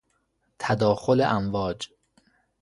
[0.59, 1.89] تداخل امواج